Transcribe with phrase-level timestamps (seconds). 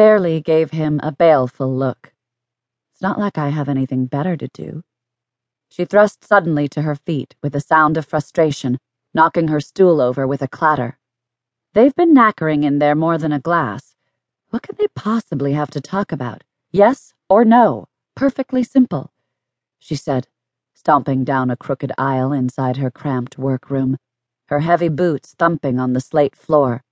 [0.00, 2.14] Fairlie gave him a baleful look.
[2.90, 4.82] It's not like I have anything better to do.
[5.68, 8.78] She thrust suddenly to her feet with a sound of frustration,
[9.12, 10.98] knocking her stool over with a clatter.
[11.74, 13.94] They've been knackering in there more than a glass.
[14.48, 16.44] What could they possibly have to talk about?
[16.70, 17.86] Yes or no?
[18.14, 19.12] Perfectly simple,
[19.78, 20.26] she said,
[20.72, 23.98] stomping down a crooked aisle inside her cramped workroom,
[24.46, 26.84] her heavy boots thumping on the slate floor.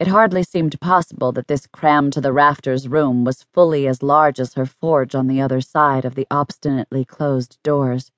[0.00, 4.40] It hardly seemed possible that this crammed to the rafters room was fully as large
[4.40, 8.10] as her forge on the other side of the obstinately closed doors.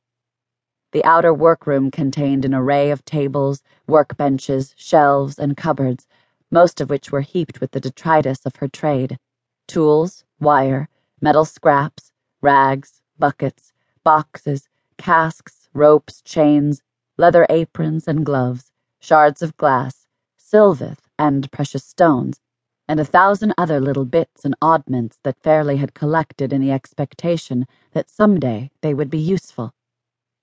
[0.93, 6.07] The outer workroom contained an array of tables, workbenches, shelves, and cupboards,
[6.51, 9.19] most of which were heaped with the detritus of her trade
[9.67, 10.89] tools, wire,
[11.21, 16.83] metal scraps, rags, buckets, boxes, casks, ropes, chains,
[17.19, 20.07] leather aprons and gloves, shards of glass,
[20.39, 22.41] sylveth, and precious stones,
[22.89, 27.67] and a thousand other little bits and oddments that Fairlie had collected in the expectation
[27.93, 29.73] that some day they would be useful.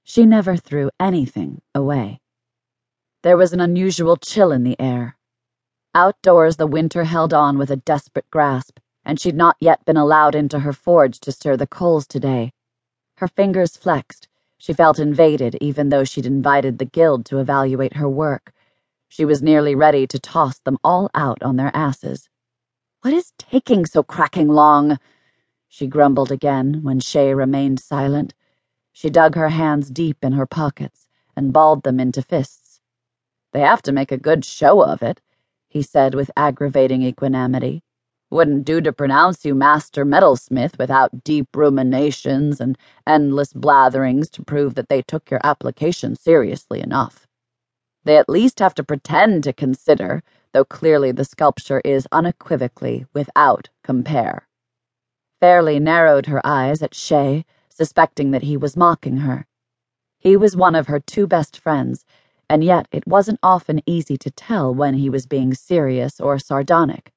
[0.04, 2.20] She never threw anything away.
[3.24, 5.18] There was an unusual chill in the air.
[5.96, 10.36] Outdoors, the winter held on with a desperate grasp, and she'd not yet been allowed
[10.36, 12.52] into her forge to stir the coals today.
[13.18, 14.28] Her fingers flexed.
[14.58, 18.53] She felt invaded, even though she'd invited the guild to evaluate her work.
[19.14, 22.30] She was nearly ready to toss them all out on their asses.
[23.04, 24.98] What is taking so cracking long?
[25.68, 28.34] She grumbled again when Shaye remained silent.
[28.92, 32.82] She dug her hands deep in her pockets and balled them into fists.
[33.52, 35.22] They have to make a good show of it,
[35.70, 37.84] he said with aggravating equanimity.
[38.32, 44.74] Wouldn't do to pronounce you master metalsmith without deep ruminations and endless blatherings to prove
[44.74, 47.23] that they took your application seriously enough.
[48.04, 53.70] They at least have to pretend to consider, though clearly the sculpture is unequivocally without
[53.84, 54.48] compare.
[55.40, 59.48] Fairlie narrowed her eyes at Shaye suspecting that he was mocking her.
[60.20, 62.06] He was one of her two best friends,
[62.50, 67.12] and yet it wasn't often easy to tell when he was being serious or sardonic.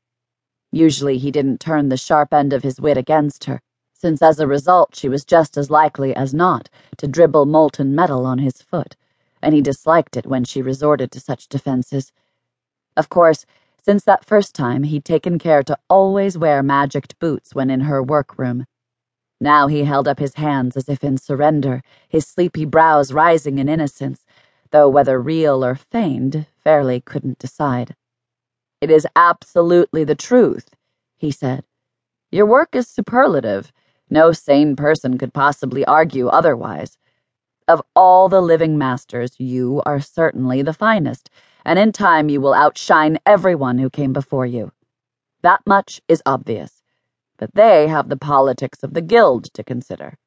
[0.73, 3.61] Usually he didn't turn the sharp end of his wit against her,
[3.93, 8.27] since as a result she was just as likely as not to dribble molten metal
[8.27, 8.97] on his foot,
[9.47, 12.13] and he disliked it when she resorted to such defenses.
[12.99, 13.47] Of course,
[13.83, 18.03] since that first time, he'd taken care to always wear magicked boots when in her
[18.03, 18.67] workroom
[19.41, 23.69] now he held up his hands as if in surrender, his sleepy brows rising in
[23.69, 24.25] innocence,
[24.71, 27.95] though whether real or feigned, Fairlie couldn't decide.
[28.81, 30.71] It is absolutely the truth,
[31.19, 31.65] he said.
[32.31, 33.73] Your work is superlative.
[34.09, 36.97] No sane person could possibly argue otherwise.
[37.69, 41.31] Of all the living masters, you are certainly the finest,
[41.65, 44.73] and in time you will outshine everyone who came before you.
[45.43, 46.77] That much is obvious
[47.39, 50.19] but they have the politics of the guild to consider.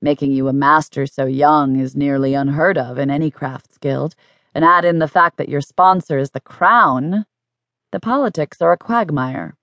[0.00, 4.14] Making you a master so young is nearly unheard of in any crafts guild,
[4.54, 7.26] and add in the fact that your sponsor is the crown.
[7.90, 9.56] The politics are a quagmire.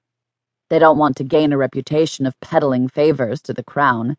[0.69, 4.17] They don't want to gain a reputation of peddling favors to the crown.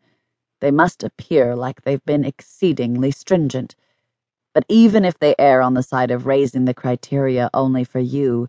[0.63, 3.75] They must appear like they've been exceedingly stringent.
[4.55, 8.47] But even if they err on the side of raising the criteria only for you,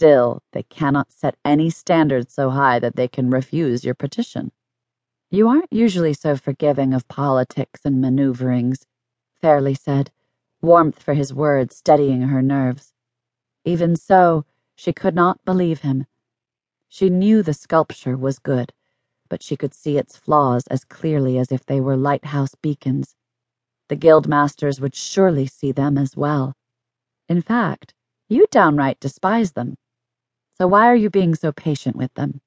[0.00, 4.50] Still, they cannot set any standards so high that they can refuse your petition.
[5.30, 8.86] You aren't usually so forgiving of politics and maneuverings,
[9.42, 10.10] Fairlie said,
[10.62, 12.94] warmth for his words steadying her nerves.
[13.66, 16.06] Even so, she could not believe him.
[16.88, 18.72] She knew the sculpture was good,
[19.30, 23.14] but she could see its flaws as clearly as if they were lighthouse beacons.
[23.88, 26.52] The guildmasters would surely see them as well.
[27.28, 27.94] In fact,
[28.28, 29.76] you downright despise them.
[30.58, 32.40] So why are you being so patient with them?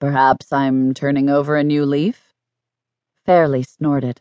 [0.00, 2.32] Perhaps I'm turning over a new leaf?
[3.26, 4.20] Fairlie snorted.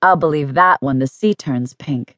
[0.00, 2.16] I'll believe that when the sea turns pink.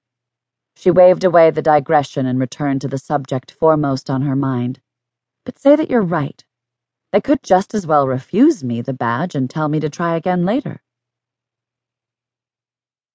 [0.77, 4.81] She waved away the digression and returned to the subject foremost on her mind.
[5.45, 6.45] But say that you're right.
[7.15, 10.45] They could just as well refuse me the badge and tell me to try again
[10.47, 10.83] later.